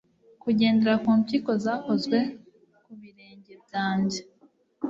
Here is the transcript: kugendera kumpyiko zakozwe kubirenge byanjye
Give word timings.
kugendera 0.43 0.93
kumpyiko 1.03 1.51
zakozwe 1.63 2.17
kubirenge 2.83 3.53
byanjye 3.63 4.19